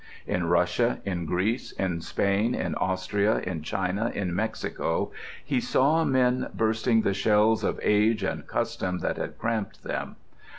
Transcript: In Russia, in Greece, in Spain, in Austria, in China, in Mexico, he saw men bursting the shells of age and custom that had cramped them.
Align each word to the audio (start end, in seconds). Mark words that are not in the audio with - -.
In 0.25 0.47
Russia, 0.49 0.99
in 1.05 1.27
Greece, 1.27 1.73
in 1.73 2.01
Spain, 2.01 2.55
in 2.55 2.73
Austria, 2.73 3.35
in 3.37 3.61
China, 3.61 4.09
in 4.11 4.33
Mexico, 4.35 5.11
he 5.45 5.61
saw 5.61 6.03
men 6.03 6.49
bursting 6.55 7.03
the 7.03 7.13
shells 7.13 7.63
of 7.63 7.79
age 7.83 8.23
and 8.23 8.47
custom 8.47 8.97
that 9.01 9.17
had 9.17 9.37
cramped 9.37 9.83
them. 9.83 10.15